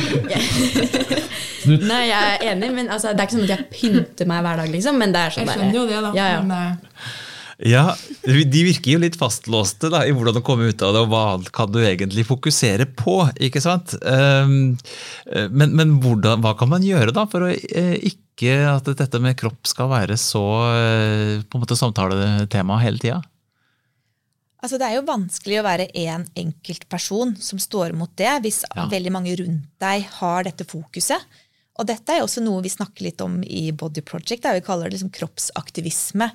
[1.87, 4.57] Nei, jeg er enig, men altså, det er ikke sånn at jeg pynter meg hver
[4.61, 4.99] dag, liksom.
[5.01, 6.09] Men det er sånn Jeg skjønner jo det, da.
[6.15, 6.41] Ja, ja.
[6.43, 6.81] Men, eh,
[7.71, 7.83] Ja,
[8.23, 11.25] De virker jo litt fastlåste da, i hvordan å komme ut av det, og hva
[11.55, 13.15] kan du egentlig fokusere på?
[13.49, 13.87] ikke sant?
[14.03, 14.77] Um,
[15.31, 19.19] eh, men men hvordan, hva kan man gjøre da for å eh, ikke at dette
[19.23, 20.43] med kropp skal være så
[21.49, 23.19] på en måte samtaletema hele tida?
[24.67, 28.65] Altså, det er jo vanskelig å være én enkelt person som står mot det, hvis
[28.75, 28.89] Ja.
[28.91, 31.23] veldig mange rundt deg har dette fokuset.
[31.79, 34.43] Og dette er også noe vi snakker litt om i Body Project.
[34.43, 36.31] Der vi kaller det liksom kroppsaktivisme.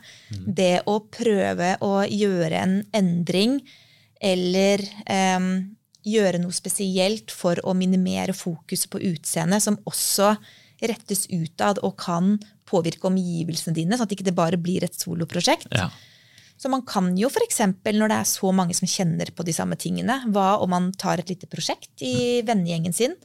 [0.46, 3.60] Det å prøve å gjøre en endring
[4.22, 10.38] eller um, gjøre noe spesielt for å minimere fokuset på utseendet, som også
[10.80, 15.68] rettes utad og kan påvirke omgivelsene dine, sånn at ikke det bare blir et soloprosjekt.
[15.74, 15.90] Ja.
[16.62, 17.58] Så man kan jo f.eks.
[17.82, 21.18] når det er så mange som kjenner på de samme tingene, hva om man tar
[21.18, 23.16] et lite prosjekt i vennegjengen sin?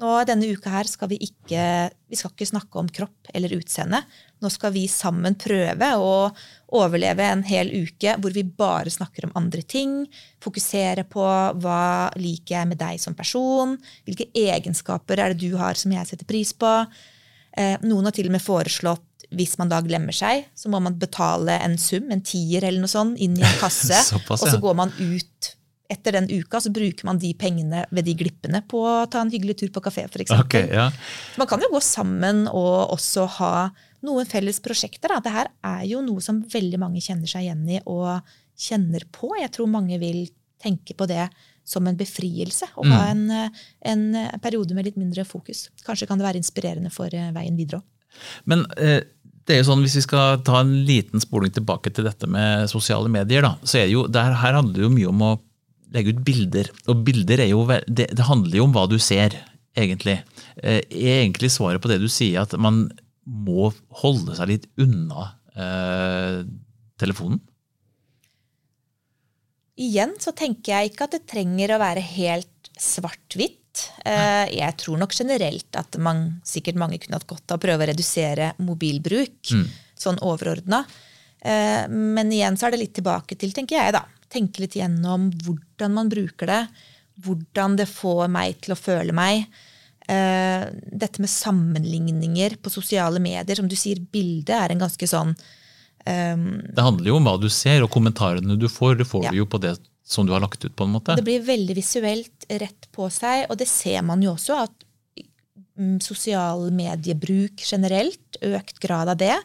[0.00, 1.62] Nå Denne uka her skal vi ikke
[2.10, 4.00] vi skal ikke snakke om kropp eller utseende.
[4.42, 6.32] Nå skal vi sammen prøve å
[6.80, 10.00] overleve en hel uke hvor vi bare snakker om andre ting.
[10.42, 11.28] Fokusere på
[11.62, 11.84] hva
[12.18, 13.76] liker jeg med deg som person?
[14.08, 16.72] Hvilke egenskaper er det du har som jeg setter pris på?
[17.54, 20.98] Eh, noen har til og med foreslått hvis man da glemmer seg, så må man
[20.98, 23.98] betale en sum, en tier eller noe sånt, inn i en kasse.
[24.12, 25.54] Såpass, og så går man ut
[25.90, 29.32] etter den uka så bruker man de pengene ved de glippene på å ta en
[29.32, 30.30] hyggelig tur på kafé, f.eks.
[30.44, 30.86] Okay, ja.
[31.40, 33.54] Man kan jo gå sammen og også ha
[34.06, 35.10] noen felles prosjekter.
[35.10, 35.18] Da.
[35.24, 38.20] Det her er jo noe som veldig mange kjenner seg igjen i og
[38.60, 39.32] kjenner på.
[39.40, 40.28] Jeg tror mange vil
[40.62, 41.26] tenke på det
[41.66, 42.68] som en befrielse.
[42.70, 43.26] Å ha en,
[43.92, 44.04] en
[44.42, 45.68] periode med litt mindre fokus.
[45.86, 47.88] Kanskje kan det være inspirerende for eh, veien videre òg.
[48.50, 49.02] Men eh,
[49.48, 52.68] det er jo sånn, hvis vi skal ta en liten spoling tilbake til dette med
[52.70, 55.30] sosiale medier, da, så er det jo, der, her, handler det jo mye om å
[55.94, 56.70] legge ut bilder.
[56.90, 59.36] Og bilder er jo, det, det handler jo om hva du ser,
[59.78, 60.20] egentlig.
[60.62, 62.84] Eh, er egentlig svaret på det du sier, at man
[63.24, 63.70] må
[64.02, 66.42] holde seg litt unna eh,
[67.00, 67.40] telefonen?
[69.80, 73.59] Igjen så tenker jeg ikke at det trenger å være helt svart-hvitt.
[74.04, 77.84] Eh, Jeg tror nok generelt at man, sikkert mange kunne hatt godt av å prøve
[77.86, 79.52] å redusere mobilbruk.
[80.00, 80.84] Sånn overordna.
[81.40, 84.04] Eh, Men igjen så er det litt tilbake til, tenker jeg, da.
[84.30, 86.68] Tenke litt gjennom hvordan man bruker det.
[87.20, 89.46] Hvordan det får meg til å føle meg.
[90.08, 93.56] Eh, Dette med sammenligninger på sosiale medier.
[93.56, 95.36] Som du sier, bildet er en ganske sånn
[96.02, 99.30] Det handler jo om hva du ser, og kommentarene du får, det får Ja.
[99.30, 99.76] du jo på det
[100.10, 100.76] som du har lagt ut.
[100.76, 101.14] på en måte.
[101.16, 104.86] Det blir veldig visuelt rett på seg, og det ser man jo også at
[105.78, 109.36] mm, sosial mediebruk generelt, økt grad av det,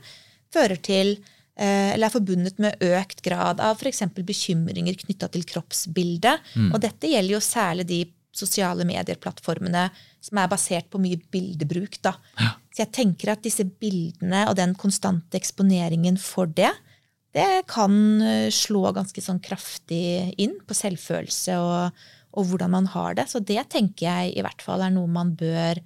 [0.54, 4.08] fører til eh, eller er forbundet med økt grad av f.eks.
[4.17, 6.56] bekymringer knytta til kroppsbildet.
[6.71, 8.01] Og dette gjelder jo særlig de
[8.36, 9.86] sosiale medieplattformene
[10.25, 11.99] som er basert på mye bildebruk.
[12.04, 12.17] Da.
[12.73, 16.73] Så jeg tenker at disse bildene og den konstante eksponeringen for det,
[17.36, 23.17] det kan eh, slå ganske sånn kraftig inn på selvfølelse og, og hvordan man har
[23.17, 23.28] det.
[23.32, 25.82] Så det tenker jeg i hvert fall er noe man bør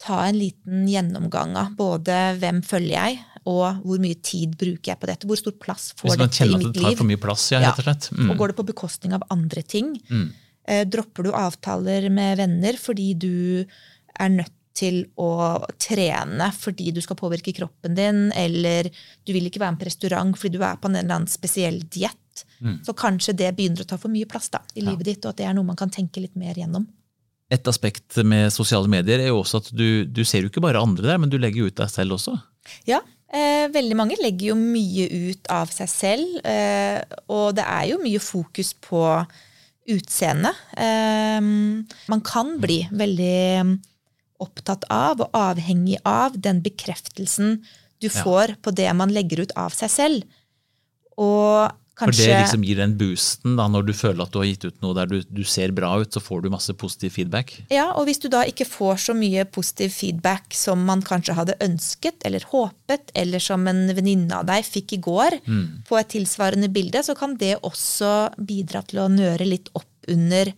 [0.00, 1.74] ta en liten gjennomgang av.
[1.76, 5.28] Både hvem følger jeg, og hvor mye tid bruker jeg på dette.
[5.28, 6.50] Hvor stor plass får dette i mitt liv?
[6.50, 8.10] Hvis man kjenner at det tar for mye plass, ja, rett og slett.
[8.16, 8.32] Mm.
[8.32, 9.94] Og går det på bekostning av andre ting?
[10.66, 13.34] Eh, dropper du avtaler med venner fordi du
[14.16, 15.30] er nødt til å
[15.80, 18.90] trene fordi du skal påvirke kroppen din, eller
[19.24, 21.80] du vil ikke være med på restaurant fordi du er på en eller annen spesiell
[21.88, 22.44] diett,
[22.84, 25.40] så kanskje det begynner å ta for mye plass da, i livet ditt, og at
[25.40, 26.84] det er noe man kan tenke litt mer gjennom.
[27.52, 30.82] Et aspekt med sosiale medier er jo også at du, du ser jo ikke bare
[30.82, 32.34] andre der, men du legger jo ut deg selv også.
[32.90, 32.98] Ja,
[33.30, 36.98] eh, veldig mange legger jo mye ut av seg selv, eh,
[37.30, 39.04] og det er jo mye fokus på
[39.94, 40.50] utseende.
[40.74, 41.38] Eh,
[42.10, 43.36] man kan bli veldig
[44.42, 47.58] opptatt av og avhengig av den bekreftelsen
[48.02, 50.38] du får på det man legger ut av seg selv.
[51.16, 54.66] Og For det liksom gir den boosten da, når du føler at du har gitt
[54.68, 57.54] ut noe der du, du ser bra ut, så får du masse positiv feedback.
[57.72, 61.56] Ja, og hvis du da ikke får så mye positiv feedback som man kanskje hadde
[61.64, 65.40] ønsket eller håpet, eller som en venninne av deg fikk i går
[65.88, 70.52] på et tilsvarende bilde, så kan det også bidra til å nøre litt opp under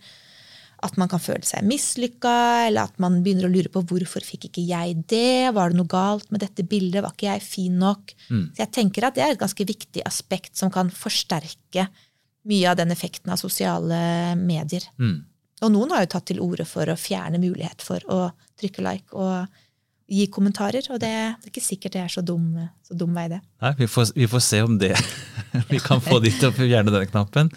[0.85, 2.33] at man kan føle seg mislykka,
[2.67, 5.91] eller at man begynner å lure på hvorfor fikk ikke jeg det, var det noe
[5.91, 8.13] galt med dette bildet, var ikke jeg fin nok?
[8.55, 11.89] Så jeg tenker at det er et ganske viktig aspekt som kan forsterke
[12.49, 14.87] mye av den effekten av sosiale medier.
[15.59, 19.15] Og noen har jo tatt til orde for å fjerne mulighet for å trykke like
[19.15, 19.59] og
[20.09, 22.47] gi kommentarer, og det, det er ikke sikkert det er så dum,
[22.81, 23.43] så dum vei, det.
[23.61, 24.95] Nei, vi, får, vi får se om det
[25.69, 27.51] Vi kan få de til å fjerne den knappen.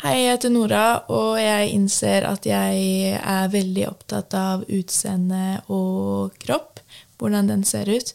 [0.00, 6.38] Hei, jeg heter Nora, og jeg innser at jeg er veldig opptatt av utseende og
[6.40, 6.80] kropp,
[7.20, 8.14] hvordan den ser ut.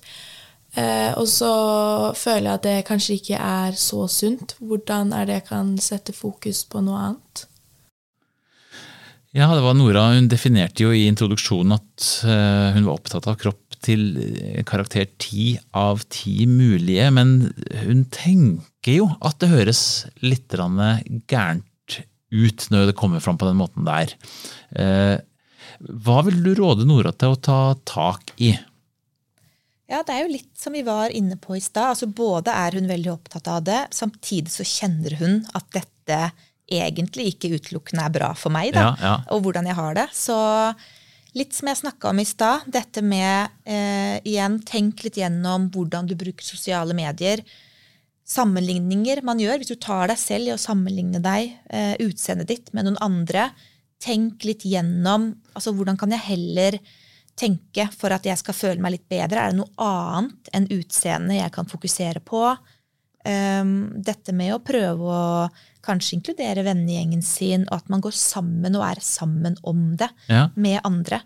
[0.74, 1.52] Eh, og så
[2.18, 4.56] føler jeg at det kanskje ikke er så sunt.
[4.58, 7.44] Hvordan er det jeg kan sette fokus på noe annet?
[9.38, 10.08] Ja, det var Nora.
[10.16, 15.06] Hun definerte jo i introduksjonen at eh, hun var opptatt av kropp til eh, karakter
[15.22, 17.38] ti av ti mulige, men
[17.86, 19.86] hun tenker jo at det høres
[20.26, 21.70] litt gærent
[22.34, 24.14] ut når det kommer fram på den måten der.
[24.76, 25.18] Eh,
[26.06, 28.54] Hva vil du råde Nora til å ta tak i?
[29.86, 31.92] Ja, det er jo litt som vi var inne på i stad.
[31.94, 36.20] Altså, både er hun veldig opptatt av det, samtidig så kjenner hun at dette
[36.66, 39.16] egentlig ikke utelukkende er bra for meg, da, Ja, ja.
[39.36, 40.08] og hvordan jeg har det.
[40.18, 40.38] Så
[41.38, 46.10] litt som jeg snakka om i stad, dette med eh, igjen, tenk litt gjennom hvordan
[46.10, 47.44] du bruker sosiale medier.
[48.26, 52.72] Sammenligninger man gjør, hvis du tar deg selv i å sammenligne deg, eh, utseendet ditt,
[52.74, 53.52] med noen andre,
[54.02, 56.80] tenk litt gjennom altså hvordan kan jeg heller
[57.38, 59.44] tenke for at jeg skal føle meg litt bedre?
[59.44, 62.42] Er det noe annet enn utseendet jeg kan fokusere på?
[63.26, 63.72] Um,
[64.06, 65.48] dette med å prøve å
[65.86, 70.50] kanskje inkludere vennegjengen sin, og at man går sammen og er sammen om det Ja.
[70.56, 71.22] med andre.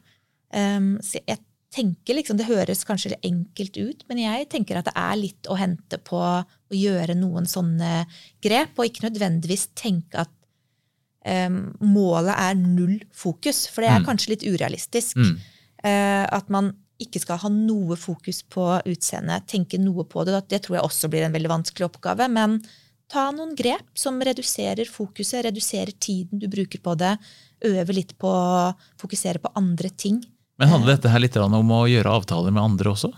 [0.51, 1.39] Um, så jeg
[1.73, 5.57] tenker liksom, Det høres kanskje enkelt ut, men jeg tenker at det er litt å
[5.59, 8.03] hente på å gjøre noen sånne
[8.41, 10.33] grep, og ikke nødvendigvis tenke at
[11.25, 13.67] um, målet er null fokus.
[13.69, 15.17] For det er kanskje litt urealistisk.
[15.83, 20.41] Eh, at man ikke skal ha noe fokus på utseendet, tenke noe på det.
[20.51, 22.27] Det tror jeg også blir en veldig vanskelig oppgave.
[22.33, 22.57] Men
[23.11, 27.13] ta noen grep som reduserer fokuset, reduserer tiden du bruker på det.
[27.69, 30.19] Øve litt på å fokusere på andre ting.
[30.59, 33.13] Men handler dette her litt om å gjøre avtaler med andre også?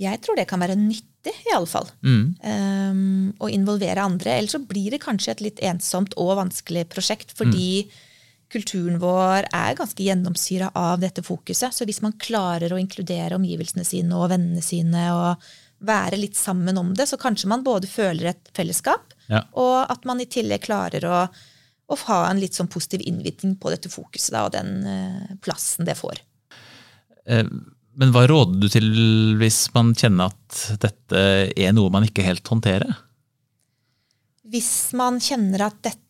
[0.00, 1.86] Jeg tror det kan være nyttig, i alle fall.
[2.02, 2.24] Mm.
[2.42, 4.38] Um, å involvere andre.
[4.40, 7.84] Ellers så blir det kanskje et litt ensomt og vanskelig prosjekt, fordi
[8.54, 11.74] kulturen vår er ganske gjennomsyra av dette fokuset.
[11.74, 15.46] Så hvis man klarer å inkludere omgivelsene sine og vennene sine og
[15.84, 19.44] være litt sammen om det, så kanskje man både føler et fellesskap, Ja.
[19.52, 21.24] og at man i tillegg klarer å,
[21.88, 25.86] å ha en litt sånn positiv innvirkning på dette fokuset da, og den uh, plassen
[25.88, 26.20] det får.
[27.26, 27.46] Eh,
[27.94, 28.88] Men hva råder du til
[29.38, 31.20] hvis man kjenner at dette
[31.54, 32.90] er noe man ikke helt håndterer?
[34.50, 36.02] Hvis man kjenner at dette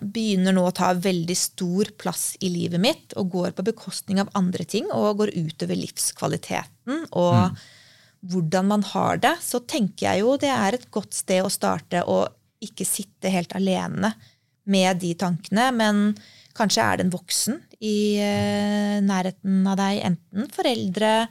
[0.00, 4.30] begynner nå å ta veldig stor plass i livet mitt, og går på bekostning av
[4.38, 7.58] andre ting, og går utover livskvaliteten og
[8.28, 12.02] hvordan man har det, så tenker jeg jo det er et godt sted å starte
[12.06, 12.24] å
[12.64, 14.14] ikke sitte helt alene
[14.68, 16.16] med de tankene, men
[16.58, 21.28] kanskje er det en voksen i eh, nærheten av deg, enten foreldre,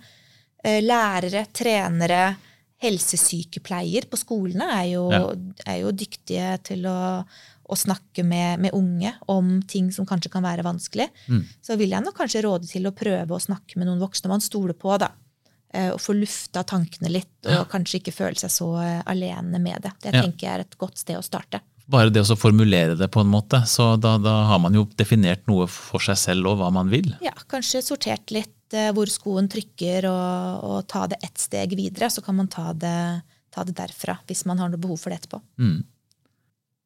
[0.63, 2.35] eh, lærere, trenere,
[2.77, 5.21] helsesykepleier på skolene er jo, Ja.
[5.65, 7.25] er jo dyktige til å,
[7.67, 11.09] å snakke med, med unge om ting som kanskje kan være vanskelig.
[11.61, 14.39] Så vil jeg nok kanskje råde til å prøve å snakke med noen voksne man
[14.41, 14.97] stoler på.
[14.99, 15.11] da.
[15.73, 18.69] Eh, Og få lufta tankene litt, og kanskje ikke føle seg så
[19.05, 19.91] alene med det.
[20.01, 20.21] Det Ja.
[20.21, 21.59] tenker jeg er et godt sted å starte.
[21.87, 25.45] Bare det å formulere det på en måte, så da, da har man jo definert
[25.47, 27.13] noe for seg selv og hva man vil.
[27.23, 32.11] Ja, Kanskje sortert litt eh, hvor skoen trykker, og, og ta det ett steg videre.
[32.11, 32.97] Så kan man ta det,
[33.55, 35.39] ta det derfra, hvis man har noe behov for det etterpå.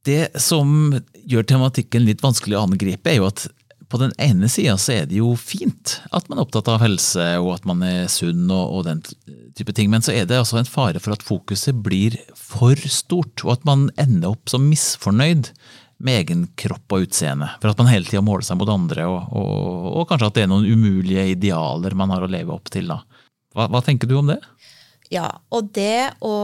[0.06, 0.94] Det som
[1.30, 3.48] gjør tematikken litt vanskelig å angripe, er jo at
[3.92, 7.26] på den ene sida så er det jo fint at man er opptatt av helse
[7.42, 9.04] og at man er sunn og, og den
[9.58, 13.44] type ting, men så er det altså en fare for at fokuset blir for stort,
[13.44, 15.52] og at man ender opp som misfornøyd
[16.02, 17.50] med egen kropp og utseende.
[17.62, 20.46] For at man hele tida måler seg mot andre, og, og, og kanskje at det
[20.46, 22.90] er noen umulige idealer man har å leve opp til.
[22.90, 23.02] da.
[23.56, 24.40] Hva, hva tenker du om det?
[25.12, 26.36] Ja, og det å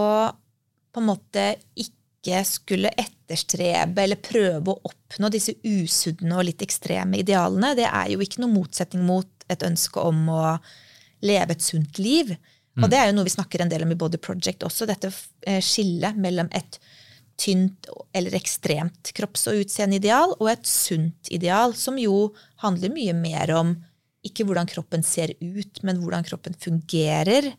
[0.94, 2.92] på en måte ikke skulle
[3.28, 8.42] etterstrebe eller prøve å oppnå disse usunne og litt ekstreme idealene, det er jo ikke
[8.44, 10.44] noe motsetning mot et ønske om å
[11.28, 12.32] leve et sunt liv.
[12.78, 15.10] Og det er jo noe vi snakker en del om i Body Project også, dette
[15.50, 16.78] eh, skillet mellom et
[17.38, 22.32] tynt eller ekstremt kropps- og utseendeideal og et sunt ideal, som jo
[22.64, 23.76] handler mye mer om
[24.26, 27.50] ikke hvordan kroppen ser ut, men hvordan kroppen fungerer.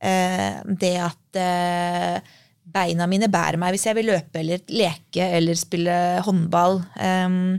[0.00, 2.36] Eh, det at eh,
[2.72, 6.80] beina mine bærer meg hvis jeg vil løpe eller leke eller spille håndball.
[6.96, 7.58] Um,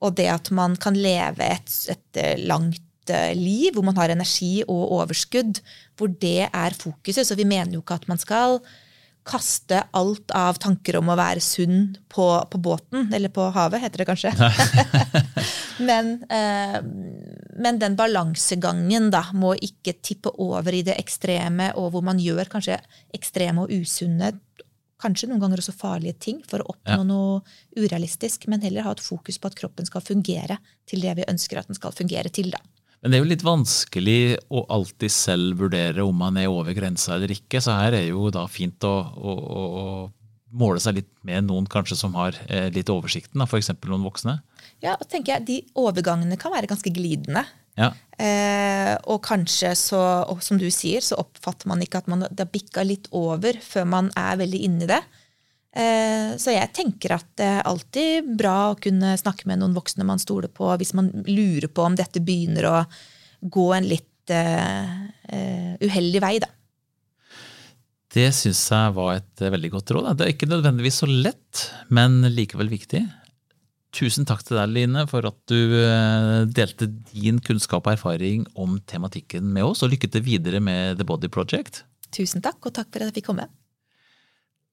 [0.00, 4.62] og det at man kan leve et, et langt eh, liv hvor man har energi
[4.66, 5.60] og overskudd,
[5.98, 7.26] hvor det er fokuset.
[7.28, 8.60] Så vi mener jo ikke at man skal
[9.26, 14.02] kaste alt av tanker om å være sunn på, på båten, eller på havet, heter
[14.02, 14.32] det kanskje.
[15.88, 16.78] men, eh,
[17.60, 22.50] men den balansegangen da, må ikke tippe over i det ekstreme, og hvor man gjør
[22.52, 22.80] kanskje
[23.16, 24.32] ekstreme og usunne,
[25.00, 27.04] kanskje noen ganger også farlige ting, for å oppnå Ja.
[27.04, 27.40] noe
[27.76, 31.60] urealistisk, men heller ha et fokus på at kroppen skal fungere til det vi ønsker
[31.60, 32.50] at den skal fungere til.
[32.50, 32.60] da.
[33.00, 34.20] Men det er jo litt vanskelig
[34.52, 38.28] å alltid selv vurdere om man er over grensa eller ikke, så her er jo
[38.34, 39.84] da fint å, å, å,
[40.50, 43.72] måle seg litt med noen kanskje som har eh, litt oversikten, f.eks.
[43.86, 44.40] noen voksne.
[44.84, 47.44] Ja, og tenker jeg, De overgangene kan være ganske glidende.
[47.78, 47.92] Ja.
[48.20, 52.42] Eh, og kanskje så, og som du sier, så oppfatter man ikke at man det
[52.42, 55.00] har bikka litt over før man er veldig inne i det.
[55.70, 60.06] Eh, så jeg tenker at det er alltid bra å kunne snakke med noen voksne
[60.06, 62.78] man stoler på, hvis man lurer på om dette begynner å
[63.40, 64.96] gå en litt eh,
[65.30, 66.50] eh, uheldig vei, da.
[68.10, 70.08] Det syns jeg var et veldig godt råd.
[70.18, 73.04] Det er ikke nødvendigvis så lett, men likevel viktig.
[73.94, 75.76] Tusen takk til deg, Line, for at du
[76.50, 81.06] delte din kunnskap og erfaring om tematikken med oss, og lykke til videre med The
[81.06, 81.84] Body Project.
[82.10, 83.46] Tusen takk, og takk for at jeg fikk komme.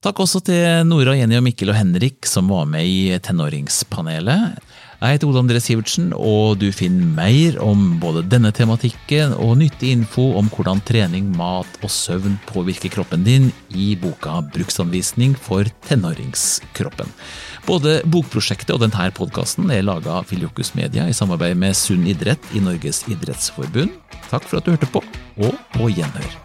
[0.06, 4.60] Takk også til Nora, Jenny og Mikkel og Henrik som var med i Tenåringspanelet.
[4.98, 9.96] Jeg heter Ole André Sivertsen, og du finner mer om både denne tematikken og nyttig
[9.96, 17.10] info om hvordan trening, mat og søvn påvirker kroppen din i boka Bruksanvisning for tenåringskroppen.
[17.66, 22.54] Både bokprosjektet og denne podkasten er laga av Filiokus Media i samarbeid med Sunn idrett
[22.54, 23.98] i Norges idrettsforbund.
[24.30, 25.02] Takk for at du hørte på,
[25.42, 26.38] og på gjenhør.